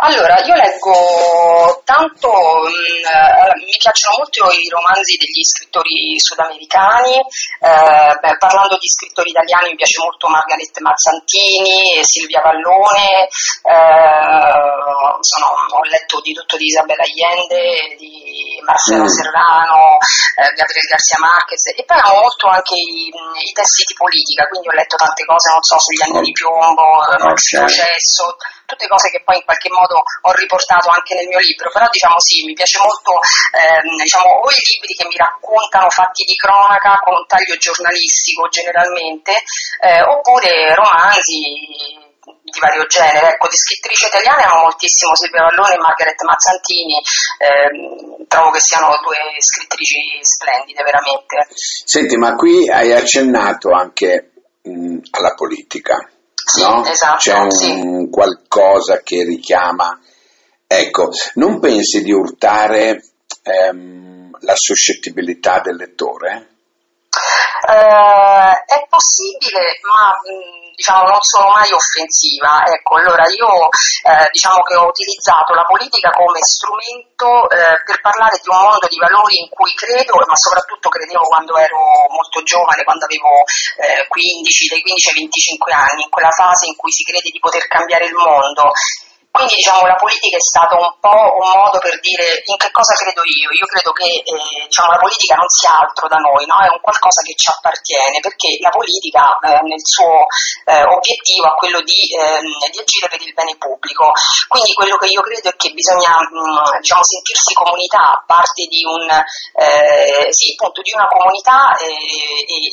Allora, 0.00 0.38
io 0.44 0.54
leggo 0.54 1.82
tanto, 1.84 2.30
mh, 2.30 2.70
mm, 2.70 3.64
mi 3.64 3.76
piacciono 3.78 4.18
molto 4.18 4.46
i 4.54 4.68
romanzi 4.70 5.16
degli 5.16 5.42
scrittori 5.42 6.14
sudamericani, 6.18 7.18
eh, 7.18 8.14
beh, 8.20 8.36
parlando 8.38 8.78
di 8.78 8.86
scrittori 8.86 9.30
italiani 9.30 9.70
mi 9.70 9.76
piace 9.76 10.00
molto 10.00 10.28
Margaret 10.28 10.78
Mazzantini, 10.78 11.98
Silvia 12.02 12.42
Vallone, 12.42 13.26
eh, 13.26 15.18
sono, 15.18 15.46
ho 15.74 15.82
letto 15.90 16.20
di 16.20 16.32
tutto 16.32 16.56
di 16.56 16.66
Isabella 16.66 17.02
Allende, 17.02 17.96
di 17.98 18.17
Marcello 18.68 19.08
mm. 19.08 19.16
Serrano, 19.16 19.96
eh, 20.36 20.52
Gabriel 20.52 20.88
Garcia 20.92 21.16
Marquez 21.24 21.64
e 21.72 21.82
poi 21.88 21.96
amo 22.04 22.20
molto 22.20 22.52
anche 22.52 22.76
i, 22.76 23.08
i, 23.08 23.52
testi 23.56 23.88
di 23.88 23.96
politica, 23.96 24.44
quindi 24.44 24.68
ho 24.68 24.76
letto 24.76 25.00
tante 25.00 25.24
cose, 25.24 25.48
non 25.48 25.64
so, 25.64 25.80
sugli 25.80 26.04
anni 26.04 26.20
di 26.20 26.36
piombo, 26.36 26.84
okay. 27.00 27.16
Max 27.24 27.40
Processo, 27.56 28.36
tutte 28.68 28.86
cose 28.86 29.08
che 29.08 29.24
poi 29.24 29.40
in 29.40 29.46
qualche 29.48 29.72
modo 29.72 30.04
ho 30.04 30.32
riportato 30.36 30.92
anche 30.92 31.16
nel 31.16 31.32
mio 31.32 31.40
libro, 31.40 31.72
però 31.72 31.88
diciamo 31.88 32.20
sì, 32.20 32.44
mi 32.44 32.52
piace 32.52 32.76
molto 32.76 33.16
ehm, 33.56 33.88
diciamo, 34.04 34.28
o 34.44 34.46
i 34.52 34.60
libri 34.76 34.92
che 34.92 35.08
mi 35.08 35.16
raccontano 35.16 35.88
fatti 35.88 36.28
di 36.28 36.36
cronaca 36.36 37.00
con 37.00 37.16
un 37.16 37.24
taglio 37.24 37.56
giornalistico 37.56 38.52
generalmente, 38.52 39.32
eh, 39.80 40.04
oppure 40.04 40.76
romanzi 40.76 42.07
di 42.42 42.58
vario 42.58 42.86
genere. 42.86 43.34
Ecco, 43.34 43.48
di 43.48 43.56
scrittrici 43.56 44.06
italiane 44.06 44.42
amo 44.42 44.62
moltissimo 44.62 45.14
Silvia 45.14 45.42
Vallone 45.42 45.74
e 45.74 45.78
Margaret 45.78 46.20
Mazzantini, 46.22 46.96
ehm, 47.38 48.26
trovo 48.26 48.50
che 48.50 48.60
siano 48.60 48.88
due 49.02 49.16
scrittrici 49.38 50.18
splendide 50.20 50.82
veramente. 50.82 51.46
Senti, 51.54 52.16
ma 52.16 52.34
qui 52.34 52.68
hai 52.70 52.92
accennato 52.92 53.70
anche 53.72 54.32
mh, 54.62 54.98
alla 55.10 55.34
politica. 55.34 55.96
Sì, 56.34 56.62
no? 56.62 56.84
esatto, 56.84 57.18
C'è 57.18 57.34
un 57.34 57.50
sì. 57.50 58.08
qualcosa 58.10 59.02
che 59.02 59.24
richiama. 59.24 60.00
Ecco, 60.66 61.10
non 61.34 61.60
pensi 61.60 62.02
di 62.02 62.12
urtare 62.12 63.02
ehm, 63.42 64.36
la 64.40 64.54
suscettibilità 64.54 65.60
del 65.60 65.76
lettore? 65.76 66.57
Uh, 67.68 68.56
è 68.64 68.80
possibile, 68.88 69.76
ma 69.84 70.16
mh, 70.16 70.72
diciamo, 70.72 71.04
non 71.04 71.20
sono 71.20 71.52
mai 71.52 71.68
offensiva. 71.68 72.64
Ecco, 72.64 72.96
allora 72.96 73.28
io 73.28 73.68
eh, 74.08 74.28
diciamo 74.32 74.62
che 74.62 74.74
ho 74.76 74.86
utilizzato 74.86 75.52
la 75.52 75.68
politica 75.68 76.08
come 76.16 76.40
strumento 76.40 77.44
eh, 77.50 77.82
per 77.84 78.00
parlare 78.00 78.40
di 78.40 78.48
un 78.48 78.56
mondo 78.56 78.86
di 78.88 78.96
valori 78.96 79.44
in 79.44 79.48
cui 79.50 79.74
credo, 79.74 80.16
ma 80.24 80.36
soprattutto 80.38 80.88
credevo 80.88 81.28
quando 81.28 81.58
ero 81.58 82.08
molto 82.08 82.40
giovane, 82.40 82.84
quando 82.88 83.04
avevo 83.04 83.44
eh, 83.84 84.06
15, 84.08 84.68
dai 84.72 84.80
15 84.80 85.08
ai 85.08 85.20
25 85.28 85.72
anni, 85.74 86.02
in 86.06 86.14
quella 86.14 86.32
fase 86.32 86.72
in 86.72 86.76
cui 86.76 86.92
si 86.92 87.04
crede 87.04 87.28
di 87.28 87.42
poter 87.42 87.66
cambiare 87.68 88.06
il 88.06 88.14
mondo 88.14 88.72
quindi 89.38 89.62
diciamo, 89.62 89.86
la 89.86 89.94
politica 89.94 90.34
è 90.34 90.42
stato 90.42 90.74
un 90.74 90.90
po' 90.98 91.22
un 91.38 91.50
modo 91.54 91.78
per 91.78 91.94
dire 92.02 92.42
in 92.42 92.58
che 92.58 92.74
cosa 92.74 92.90
credo 92.98 93.22
io. 93.22 93.54
Io 93.54 93.66
credo 93.70 93.94
che 93.94 94.10
eh, 94.18 94.66
diciamo, 94.66 94.90
la 94.90 94.98
politica 94.98 95.38
non 95.38 95.46
sia 95.46 95.78
altro 95.78 96.10
da 96.10 96.18
noi, 96.18 96.42
no? 96.42 96.58
è 96.58 96.66
un 96.66 96.82
qualcosa 96.82 97.22
che 97.22 97.38
ci 97.38 97.46
appartiene, 97.46 98.18
perché 98.18 98.58
la 98.58 98.74
politica 98.74 99.38
eh, 99.38 99.62
nel 99.62 99.78
suo 99.86 100.26
eh, 100.66 100.82
obiettivo 100.90 101.46
ha 101.46 101.54
quello 101.54 101.78
di, 101.86 102.10
ehm, 102.18 102.50
di, 102.74 102.78
agire 102.82 103.06
per 103.06 103.22
il 103.22 103.30
bene 103.30 103.54
pubblico. 103.62 104.10
Quindi 104.50 104.74
quello 104.74 104.98
che 104.98 105.06
io 105.06 105.22
credo 105.22 105.54
è 105.54 105.54
che 105.54 105.70
bisogna 105.70 106.18
mh, 106.18 106.82
diciamo, 106.82 107.04
sentirsi 107.06 107.54
comunità, 107.54 108.18
parte 108.26 108.66
di, 108.66 108.82
un, 108.82 109.06
eh, 109.06 110.34
sì, 110.34 110.58
appunto, 110.58 110.82
di 110.82 110.90
una 110.98 111.06
comunità 111.06 111.78
e, 111.78 111.94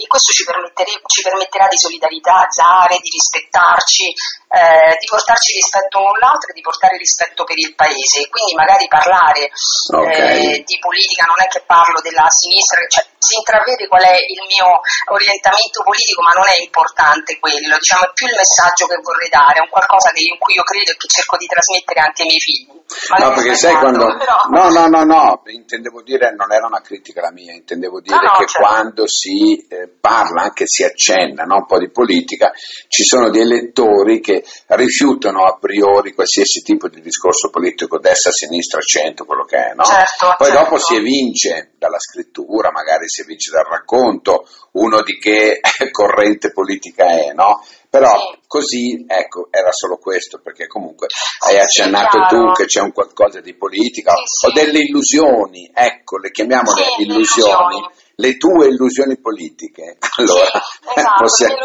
e 0.02 0.08
questo 0.10 0.34
ci, 0.34 0.42
ci 0.42 1.22
permetterà 1.22 1.70
di 1.70 1.78
solidarizzare, 1.78 2.98
di 2.98 3.10
rispettarci, 3.14 4.10
eh, 4.56 4.96
di 4.96 5.06
portarci 5.06 5.52
rispetto 5.60 6.00
l'un 6.00 6.18
l'altro 6.18 6.50
e 6.50 6.54
di 6.56 6.64
portare 6.64 6.96
rispetto 6.96 7.44
per 7.44 7.60
il 7.60 7.76
paese. 7.76 8.32
Quindi 8.32 8.56
magari 8.56 8.88
parlare 8.88 9.52
okay. 9.92 10.56
eh, 10.56 10.64
di 10.64 10.78
politica 10.80 11.28
non 11.28 11.44
è 11.44 11.48
che 11.52 11.62
parlo 11.68 12.00
della 12.00 12.32
sinistra, 12.32 12.80
cioè, 12.88 13.04
si 13.26 13.42
intravede 13.42 13.90
qual 13.90 14.06
è 14.06 14.14
il 14.22 14.42
mio 14.46 14.78
orientamento 15.10 15.82
politico, 15.82 16.22
ma 16.22 16.38
non 16.38 16.46
è 16.46 16.62
importante 16.62 17.42
quello, 17.42 17.74
diciamo, 17.82 18.06
è 18.06 18.14
più 18.14 18.30
il 18.30 18.38
messaggio 18.38 18.86
che 18.86 19.02
vorrei 19.02 19.30
dare, 19.34 19.58
è 19.58 19.66
un 19.66 19.74
qualcosa 19.74 20.14
che, 20.14 20.22
in 20.22 20.38
cui 20.38 20.54
io 20.54 20.62
credo 20.62 20.94
e 20.94 20.98
che 20.98 21.10
cerco 21.10 21.36
di 21.42 21.50
trasmettere 21.50 22.00
anche 22.06 22.22
ai 22.22 22.30
miei 22.30 22.44
figli. 22.46 22.70
no, 22.70 23.34
perché 23.34 23.56
sai 23.58 23.76
quando... 23.82 24.06
Però... 24.14 24.38
No, 24.54 24.70
no, 24.70 24.86
no, 24.86 25.04
no, 25.04 25.42
intendevo 25.50 26.06
dire, 26.06 26.34
non 26.38 26.54
era 26.54 26.70
una 26.70 26.82
critica 26.86 27.22
la 27.22 27.34
mia, 27.34 27.54
intendevo 27.54 28.00
dire 28.00 28.16
no, 28.16 28.22
no, 28.22 28.38
che 28.38 28.46
certo. 28.46 28.62
quando 28.62 29.04
si 29.08 29.66
eh, 29.66 29.90
parla, 29.90 30.54
anche 30.54 30.68
si 30.68 30.84
accenna 30.84 31.44
no, 31.44 31.66
un 31.66 31.66
po' 31.66 31.80
di 31.80 31.90
politica, 31.90 32.52
ci 32.88 33.04
sono 33.04 33.30
dei 33.30 33.46
lettori 33.46 34.22
che 34.22 34.46
rifiutano 34.78 35.44
a 35.46 35.58
priori 35.58 36.14
qualsiasi 36.14 36.62
tipo 36.62 36.88
di 36.88 37.02
discorso 37.02 37.50
politico, 37.50 38.00
destra, 38.00 38.32
sinistra, 38.32 38.80
centro, 38.82 39.26
quello 39.26 39.46
che 39.46 39.58
è, 39.58 39.74
no? 39.74 39.84
Certo, 39.84 40.36
Poi 40.38 40.48
certo. 40.48 40.64
dopo 40.64 40.78
si 40.78 40.96
evince 40.96 41.72
dalla 41.78 42.00
scrittura, 42.00 42.72
magari 42.72 43.08
si 43.16 43.22
evince 43.22 43.52
dal 43.52 43.64
racconto, 43.64 44.46
uno 44.74 45.02
di 45.02 45.18
che 45.18 45.62
corrente 45.92 46.52
politica 46.52 47.06
è, 47.06 47.32
no? 47.34 47.64
Però 47.90 48.12
sì. 48.12 48.40
così, 48.46 49.06
ecco, 49.08 49.48
era 49.50 49.72
solo 49.72 49.96
questo, 49.98 50.42
perché 50.44 50.68
comunque 50.68 51.08
hai 51.48 51.58
accennato 51.58 52.18
tu 52.28 52.52
che 52.52 52.66
c'è 52.66 52.82
un 52.82 52.92
qualcosa 52.92 53.40
di 53.40 53.56
politica 53.56 54.14
o 54.14 54.52
delle 54.52 54.80
illusioni, 54.80 55.72
ecco, 55.74 56.18
le 56.18 56.32
chiamiamole 56.32 56.82
illusioni. 57.00 57.88
Le 58.16 58.38
tue 58.38 58.68
illusioni 58.68 59.18
politiche. 59.20 59.98
Allora, 60.16 60.48
sì, 60.48 60.96
esatto, 60.96 61.28
possiamo... 61.28 61.60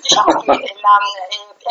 diciamo 0.00 0.32
che 0.48 0.72
la, 0.80 0.96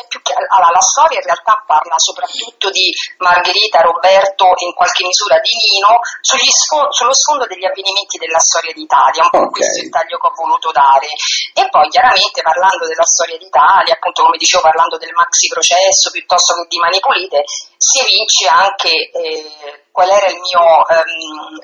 che, 0.05 0.33
allora, 0.53 0.69
la, 0.69 0.85
storia 0.85 1.17
in 1.17 1.25
realtà 1.25 1.57
parla 1.65 1.97
soprattutto 1.97 2.69
di 2.69 2.93
Margherita, 3.17 3.81
Roberto 3.81 4.53
e 4.53 4.69
in 4.69 4.73
qualche 4.77 5.01
misura 5.01 5.41
di 5.41 5.49
Nino 5.49 5.97
sfo- 6.21 6.93
sullo 6.93 7.13
sfondo 7.13 7.49
degli 7.49 7.65
avvenimenti 7.65 8.21
della 8.21 8.37
storia 8.37 8.69
d'Italia, 8.69 9.25
un 9.25 9.33
po' 9.33 9.49
okay. 9.49 9.65
questo 9.65 9.81
è 9.81 9.83
il 9.83 9.89
taglio 9.89 10.17
che 10.21 10.27
ho 10.29 10.33
voluto 10.37 10.69
dare. 10.69 11.09
E 11.57 11.63
poi 11.73 11.89
chiaramente 11.89 12.45
parlando 12.45 12.85
della 12.85 13.09
storia 13.09 13.37
d'Italia, 13.41 13.97
appunto 13.97 14.21
come 14.21 14.37
dicevo 14.37 14.61
parlando 14.61 15.01
del 15.01 15.17
maxi 15.17 15.49
processo 15.49 16.13
piuttosto 16.13 16.53
che 16.53 16.69
di 16.69 16.77
Mani 16.77 17.01
Pulite, 17.01 17.41
si 17.81 17.97
evince 17.97 18.45
anche 18.45 18.93
eh, 19.09 19.89
qual 19.89 20.05
era 20.05 20.29
il 20.29 20.37
mio... 20.37 20.61
Um, 20.85 21.57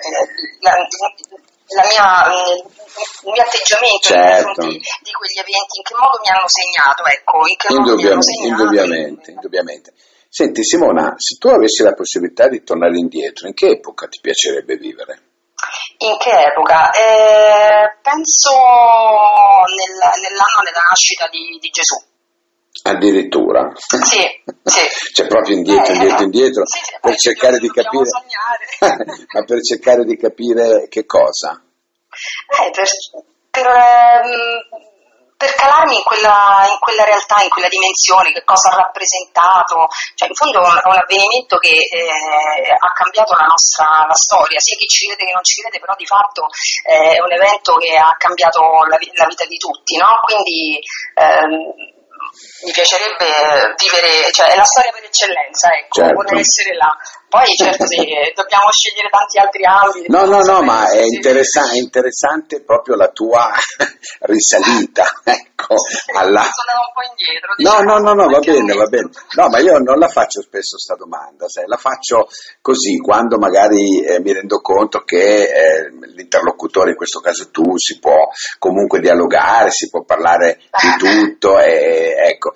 la, 0.66 0.74
mia, 1.67 2.31
il 2.31 3.31
mio 3.31 3.41
atteggiamento 3.41 4.07
certo. 4.07 4.67
di 4.67 5.12
quegli 5.12 5.39
eventi, 5.39 5.77
in 5.77 5.83
che 5.83 5.95
modo 5.95 6.19
mi 6.24 6.29
hanno 6.29 6.47
segnato, 6.47 7.03
ecco, 7.05 7.47
in 7.47 7.57
che 7.57 7.67
modo 7.74 7.95
mi 7.95 8.07
hanno 8.07 8.21
segnato. 8.21 8.47
Indubbiamente, 8.47 9.31
indubbiamente. 9.31 9.93
Senti 10.29 10.63
Simona, 10.63 11.15
se 11.17 11.38
tu 11.38 11.47
avessi 11.47 11.83
la 11.83 11.93
possibilità 11.93 12.47
di 12.47 12.63
tornare 12.63 12.97
indietro, 12.97 13.47
in 13.47 13.53
che 13.53 13.67
epoca 13.67 14.07
ti 14.07 14.19
piacerebbe 14.21 14.75
vivere? 14.75 15.21
In 16.00 16.15
che 16.17 16.29
epoca? 16.29 16.91
Eh, 16.91 17.97
penso 18.01 18.53
nel, 18.53 19.97
nell'anno 20.21 20.62
della 20.63 20.86
nascita 20.89 21.27
di, 21.29 21.57
di 21.59 21.69
Gesù. 21.69 21.97
Addirittura? 22.84 23.72
Sì, 23.75 23.98
sì. 24.65 24.79
cioè 25.13 25.27
proprio 25.27 25.55
indietro, 25.55 25.93
Eh, 25.93 25.96
indietro, 25.96 26.19
eh, 26.19 26.24
indietro, 26.24 26.65
sì, 26.65 26.79
sì, 26.84 26.98
per 27.01 27.15
cercare 27.15 27.57
di 27.60 27.69
capire... 27.69 28.03
Ma 29.34 29.43
per 29.43 29.62
cercare 29.62 30.03
di 30.03 30.17
capire 30.17 30.88
che 30.89 31.05
cosa? 31.05 31.62
Eh, 32.48 32.72
per, 32.72 32.88
per, 33.51 33.65
ehm, 33.65 34.88
per 35.38 35.53
calarmi 35.53 35.96
in 35.96 36.03
quella, 36.03 36.65
in 36.65 36.79
quella 36.79 37.03
realtà, 37.05 37.41
in 37.43 37.50
quella 37.50 37.69
dimensione, 37.69 38.34
che 38.34 38.43
cosa 38.43 38.74
ha 38.74 38.81
rappresentato. 38.89 39.88
Cioè, 40.15 40.27
in 40.27 40.34
fondo 40.34 40.57
è 40.57 40.88
un, 40.89 40.98
avvenimento 40.98 41.57
che 41.57 41.77
eh, 41.77 42.74
ha 42.74 42.91
cambiato 42.93 43.38
la 43.38 43.46
nostra 43.46 44.05
la 44.07 44.17
storia, 44.17 44.60
sia 44.60 44.75
chi 44.75 44.88
ci 44.88 45.05
crede 45.05 45.25
che 45.25 45.34
non 45.34 45.43
ci 45.43 45.62
crede, 45.62 45.79
però 45.79 45.93
di 45.96 46.05
fatto 46.05 46.50
eh, 46.89 47.13
è 47.13 47.22
un 47.22 47.31
evento 47.31 47.77
che 47.77 47.96
ha 47.96 48.15
cambiato 48.17 48.62
la, 48.89 48.98
la 48.98 49.27
vita 49.29 49.46
di 49.46 49.57
tutti, 49.57 49.96
no? 49.98 50.10
Quindi 50.25 50.81
ehm, 51.13 51.87
mi 52.67 52.74
piacerebbe 52.74 53.31
vivere, 53.79 54.27
cioè 54.36 54.51
è 54.51 54.55
la 54.57 54.65
storia 54.67 54.91
per 54.91 55.05
eccellenza, 55.05 55.71
ecco, 55.71 56.03
Certo. 56.03 56.13
vorrei 56.13 56.41
essere 56.41 56.75
là. 56.75 56.91
Poi 57.29 57.46
certo 57.57 57.86
sì, 57.86 57.98
dobbiamo 58.34 58.72
scegliere 58.72 59.10
tanti 59.12 59.38
altri 59.38 59.65
ambiti. 59.65 60.10
No, 60.10 60.24
no, 60.24 60.43
no, 60.43 60.62
ma 60.63 60.89
è, 60.89 61.03
interessa- 61.03 61.72
è 61.72 61.75
interessante 61.75 62.62
proprio 62.62 62.96
la 62.96 63.10
tua 63.10 63.51
risalita, 64.24 65.03
ecco, 65.27 65.75
alla... 66.15 66.48
Sono 66.48 66.88
un 66.88 66.93
po' 66.96 67.03
indietro. 67.03 67.51
No, 67.57 67.84
diciamo, 67.84 68.00
no, 68.00 68.00
no, 68.00 68.13
no, 68.13 68.29
va 68.29 68.39
perché 68.39 68.51
bene, 68.51 68.74
va 68.75 68.86
bene. 68.86 69.10
No, 69.36 69.50
ma 69.50 69.60
io 69.60 69.77
non 69.79 70.00
la 70.00 70.07
faccio 70.07 70.41
spesso 70.41 70.77
sta 70.77 70.96
domanda, 70.96 71.50
sai, 71.50 71.67
la 71.67 71.75
faccio 71.75 72.29
così, 72.62 72.96
quando 73.00 73.38
magari 73.38 74.05
eh, 74.05 74.22
mi 74.22 74.31
rendo 74.31 74.62
conto 74.62 75.03
che 75.03 75.50
eh, 75.51 75.89
l'interlocutore, 76.15 76.91
in 76.91 76.96
questo 76.96 77.19
caso 77.19 77.50
tu, 77.50 77.77
si 77.77 78.00
può 78.00 78.29
comunque 78.57 79.01
dialogare, 79.01 79.69
si 79.69 79.89
può 79.89 80.03
parlare 80.03 80.60
di 80.72 80.96
tutto, 80.96 81.60
e, 81.60 82.15
ecco. 82.17 82.53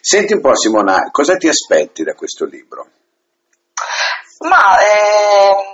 Senti 0.00 0.32
un 0.32 0.40
po' 0.40 0.54
Simona, 0.54 1.10
cosa 1.10 1.36
ti 1.36 1.46
aspetti 1.46 2.02
da 2.02 2.14
questo 2.14 2.46
libro? 2.46 2.88
Ma 4.50 4.76
ehm, 4.78 5.73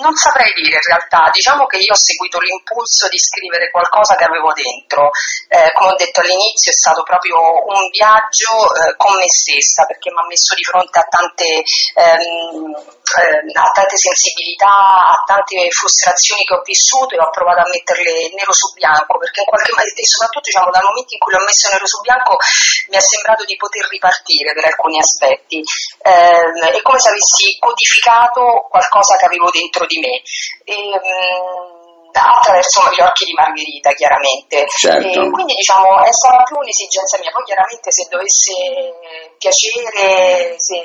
non 0.00 0.14
saprei 0.14 0.52
dire 0.54 0.76
in 0.76 0.86
realtà, 0.86 1.30
diciamo 1.32 1.66
che 1.66 1.78
io 1.78 1.92
ho 1.92 1.98
seguito 1.98 2.38
l'impulso 2.38 3.08
di 3.08 3.18
scrivere 3.18 3.70
qualcosa 3.70 4.14
che 4.16 4.24
avevo 4.24 4.52
dentro, 4.52 5.10
eh, 5.48 5.72
come 5.72 5.92
ho 5.92 5.96
detto 5.96 6.20
all'inizio 6.20 6.70
è 6.70 6.78
stato 6.78 7.02
proprio 7.02 7.38
un 7.38 7.88
viaggio 7.90 8.68
eh, 8.74 8.96
con 8.96 9.14
me 9.16 9.28
stessa 9.28 9.84
perché 9.84 10.10
mi 10.10 10.20
ha 10.20 10.26
messo 10.26 10.54
di 10.54 10.64
fronte 10.64 10.98
a 10.98 11.06
tante, 11.08 11.48
ehm, 11.94 12.72
eh, 12.74 13.40
a 13.52 13.68
tante 13.72 13.96
sensibilità, 13.96 14.72
a 15.14 15.22
tante 15.26 15.68
frustrazioni 15.70 16.44
che 16.44 16.54
ho 16.54 16.62
vissuto 16.62 17.14
e 17.14 17.20
ho 17.20 17.30
provato 17.30 17.64
a 17.64 17.70
metterle 17.70 18.32
nero 18.34 18.52
su 18.52 18.72
bianco 18.74 19.18
perché 19.18 19.40
in 19.42 19.50
qualche 19.50 19.72
modo, 19.72 19.84
e 19.84 20.06
soprattutto 20.06 20.48
diciamo, 20.48 20.70
dal 20.70 20.86
momento 20.86 21.12
in 21.14 21.20
cui 21.20 21.32
le 21.32 21.40
ho 21.40 21.46
messo 21.48 21.66
nero 21.70 21.86
su 21.86 21.98
bianco 22.00 22.36
mi 22.88 22.96
è 22.96 23.02
sembrato 23.02 23.44
di 23.44 23.56
poter 23.56 23.84
ripartire 23.88 24.52
per 24.54 24.64
alcuni 24.64 24.98
aspetti, 25.00 25.62
è 26.02 26.82
come 26.82 26.98
se 26.98 27.08
avessi 27.08 27.56
codificato 27.58 28.68
qualcosa 28.70 29.16
che 29.16 29.26
avevo 29.26 29.50
dentro 29.50 29.86
di 29.88 29.98
me. 29.98 30.22
E, 30.64 30.76
mh, 30.94 31.77
attraverso 32.18 32.82
gli 32.90 33.00
occhi 33.00 33.24
di 33.24 33.32
Margherita, 33.32 33.90
chiaramente. 33.92 34.66
Certo. 34.68 35.30
Quindi 35.30 35.54
diciamo 35.54 36.02
è 36.02 36.12
stata 36.12 36.42
più 36.44 36.56
un'esigenza 36.56 37.18
mia, 37.18 37.30
poi 37.30 37.44
chiaramente 37.44 37.90
se 37.90 38.06
dovesse 38.10 38.52
piacere, 39.38 40.54
se 40.58 40.76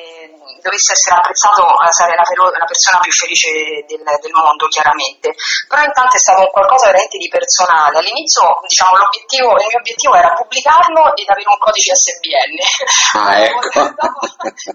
dovesse 0.64 0.94
essere 0.94 1.20
apprezzato 1.20 1.64
sarei 1.92 2.16
la, 2.16 2.24
la 2.24 2.66
persona 2.66 3.00
più 3.00 3.12
felice 3.12 3.84
del, 3.88 4.00
del, 4.00 4.34
mondo, 4.34 4.68
chiaramente. 4.68 5.36
Però 5.68 5.84
intanto 5.84 6.16
è 6.16 6.20
stato 6.20 6.48
qualcosa 6.52 6.88
veramente 6.88 7.18
di 7.18 7.28
personale. 7.28 8.00
All'inizio 8.00 8.64
diciamo 8.68 8.96
l'obiettivo, 8.98 9.52
il 9.60 9.68
mio 9.68 9.80
obiettivo 9.80 10.16
era 10.16 10.32
pubblicarlo 10.34 11.16
ed 11.16 11.28
avere 11.28 11.50
un 11.50 11.60
codice 11.60 11.94
SBN. 11.96 12.58
Ah, 13.20 13.36
ecco. 13.44 13.82
Dopo, 13.94 14.20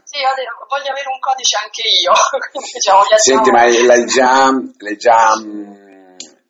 sì, 0.04 0.20
voglio 0.68 0.90
avere 0.92 1.08
un 1.08 1.20
codice 1.20 1.56
anche 1.56 1.82
io. 1.88 2.12
Quindi, 2.52 2.70
diciamo, 2.72 3.02
Senti, 3.16 3.50
ma 3.50 3.64
l'hai 3.64 4.04
già, 4.06 4.52
l'hai 4.78 4.96
già 4.96 5.34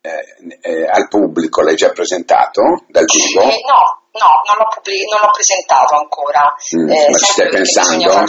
eh, 0.01 0.59
eh, 0.61 0.87
al 0.87 1.07
pubblico? 1.07 1.61
L'hai 1.61 1.75
già 1.75 1.89
presentato 1.91 2.61
dal 2.87 3.05
vivo? 3.05 3.41
Eh, 3.41 3.59
no, 3.67 3.81
no, 4.15 4.31
non 4.47 4.55
l'ho, 4.57 4.67
pubblic- 4.73 5.11
non 5.11 5.21
l'ho 5.21 5.31
presentato 5.31 5.95
ancora. 5.95 6.53
Mm, 6.75 6.87
ma 6.87 7.17
ci 7.17 7.25
stai 7.25 7.49
pensando? 7.49 8.25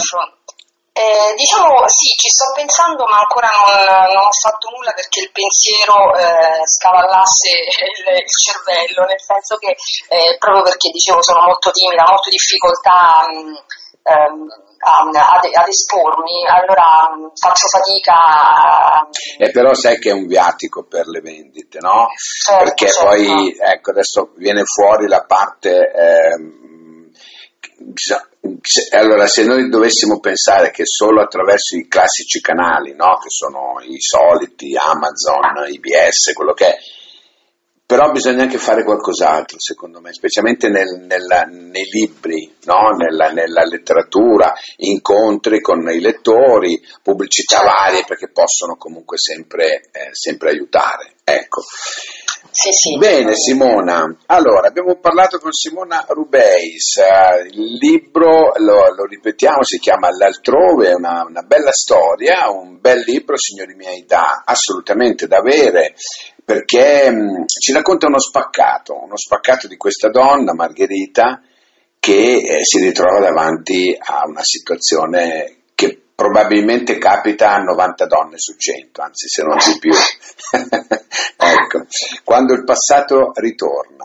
Eh, 0.93 1.33
diciamo 1.39 1.87
sì, 1.87 2.11
ci 2.19 2.27
sto 2.27 2.51
pensando, 2.53 3.07
ma 3.07 3.23
ancora 3.23 3.47
non, 3.47 4.11
non 4.11 4.27
ho 4.27 4.35
fatto 4.35 4.67
nulla 4.75 4.91
perché 4.91 5.23
il 5.23 5.31
pensiero 5.31 6.11
eh, 6.19 6.67
scavallasse 6.67 7.47
il, 7.47 8.19
il, 8.19 8.27
cervello, 8.27 9.07
nel 9.07 9.21
senso 9.23 9.55
che 9.55 9.71
eh, 9.71 10.35
proprio 10.37 10.63
perché 10.63 10.91
dicevo 10.91 11.23
sono 11.23 11.47
molto 11.47 11.71
timida, 11.71 12.03
ho 12.03 12.19
molto 12.19 12.27
difficoltà 12.27 13.23
mh, 13.23 13.55
ehm, 14.03 14.47
ad, 14.83 15.15
ad, 15.15 15.67
espormi, 15.67 16.47
allora 16.47 16.83
faccio 17.35 17.67
fatica. 17.67 18.13
A... 18.13 19.07
E 19.37 19.51
però 19.51 19.73
sai 19.73 19.99
che 19.99 20.09
è 20.09 20.13
un 20.13 20.25
viatico 20.25 20.83
per 20.83 21.07
le 21.07 21.21
vendite, 21.21 21.79
no? 21.79 22.07
Certo, 22.15 22.63
Perché 22.63 22.87
certo. 22.87 23.05
poi, 23.05 23.55
ecco, 23.59 23.91
adesso 23.91 24.31
viene 24.35 24.63
fuori 24.63 25.07
la 25.07 25.23
parte... 25.23 25.91
Eh, 25.91 26.59
allora, 28.91 29.27
se 29.27 29.43
noi 29.43 29.69
dovessimo 29.69 30.19
pensare 30.19 30.71
che 30.71 30.85
solo 30.85 31.21
attraverso 31.21 31.75
i 31.77 31.87
classici 31.87 32.39
canali, 32.41 32.93
no? 32.95 33.17
che 33.17 33.29
sono 33.29 33.79
i 33.81 33.99
soliti, 33.99 34.75
Amazon, 34.75 35.67
IBS, 35.67 36.33
quello 36.33 36.53
che 36.53 36.67
è, 36.67 36.77
però 37.91 38.09
bisogna 38.09 38.43
anche 38.43 38.57
fare 38.57 38.85
qualcos'altro, 38.85 39.59
secondo 39.59 39.99
me, 39.99 40.13
specialmente 40.13 40.69
nel, 40.69 41.03
nella, 41.05 41.41
nei 41.41 41.83
libri, 41.91 42.49
no? 42.63 42.91
nella, 42.95 43.31
nella, 43.31 43.65
letteratura, 43.65 44.53
incontri 44.77 45.59
con 45.59 45.89
i 45.91 45.99
lettori, 45.99 46.81
pubblicità 47.03 47.61
varie, 47.63 48.05
perché 48.07 48.29
possono 48.29 48.77
comunque 48.77 49.17
sempre, 49.17 49.89
eh, 49.91 50.07
sempre 50.13 50.51
aiutare. 50.51 51.15
Ecco. 51.25 51.63
Sì, 52.53 52.69
sì. 52.71 52.97
Bene 52.97 53.35
Simona, 53.35 54.03
allora 54.27 54.67
abbiamo 54.67 54.95
parlato 54.95 55.37
con 55.39 55.51
Simona 55.51 56.05
Rubeis, 56.07 56.95
uh, 56.95 57.45
il 57.45 57.73
libro, 57.73 58.51
lo, 58.55 58.93
lo, 58.95 59.05
ripetiamo, 59.05 59.63
si 59.63 59.79
chiama 59.79 60.09
L'altrove, 60.17 60.89
è 60.89 60.93
una, 60.93 61.25
una, 61.27 61.41
bella 61.41 61.71
storia, 61.71 62.49
un 62.49 62.79
bel 62.79 63.03
libro 63.05 63.37
signori 63.37 63.73
miei 63.75 64.05
da 64.05 64.43
assolutamente 64.45 65.27
da 65.27 65.37
avere 65.37 65.93
perché 66.51 67.09
mh, 67.09 67.45
ci 67.45 67.71
racconta 67.71 68.07
uno 68.07 68.19
spaccato, 68.19 69.01
uno 69.01 69.15
spaccato 69.15 69.67
di 69.67 69.77
questa 69.77 70.09
donna, 70.09 70.53
Margherita, 70.53 71.41
che 71.97 72.41
eh, 72.41 72.65
si 72.65 72.79
ritrova 72.79 73.21
davanti 73.21 73.95
a 73.97 74.27
una 74.27 74.43
situazione 74.43 75.61
che 75.73 75.97
probabilmente 76.13 76.97
capita 76.97 77.53
a 77.53 77.59
90 77.59 78.05
donne 78.05 78.35
su 78.35 78.57
100, 78.57 79.01
anzi 79.01 79.29
se 79.29 79.43
non 79.43 79.55
di 79.59 79.79
più. 79.79 79.91
ecco, 81.37 81.85
quando 82.25 82.53
il 82.53 82.65
passato 82.65 83.31
ritorna. 83.35 84.03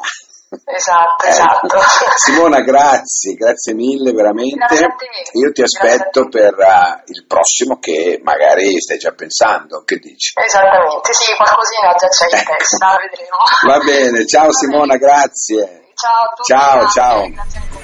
Esatto, 0.49 1.25
ecco. 1.25 1.29
esatto. 1.29 1.79
Simona, 2.17 2.61
grazie, 2.61 3.35
grazie 3.35 3.75
mille 3.75 4.13
veramente. 4.13 4.57
Grazie 4.57 4.87
Io 5.33 5.51
ti 5.53 5.63
aspetto 5.63 6.29
per 6.29 6.55
uh, 6.55 7.03
il 7.07 7.27
prossimo 7.27 7.79
che 7.79 8.21
magari 8.23 8.81
stai 8.81 8.99
già 8.99 9.13
pensando, 9.13 9.83
che 9.85 9.97
dici? 9.97 10.33
Esattamente, 10.39 11.13
sì, 11.13 11.35
qualcosina 11.35 11.95
già 11.97 12.09
c'è 12.09 12.25
in 12.37 12.45
testa, 12.45 12.97
vedremo. 13.01 13.37
Va 13.67 13.79
bene, 13.85 14.27
ciao 14.27 14.53
Simona, 14.55 14.97
grazie. 14.97 15.91
Ciao 15.95 16.11
a 16.13 16.35
tutti. 16.35 16.53
Ciao, 16.53 16.89
ciao. 16.89 17.29
Grazie. 17.29 17.76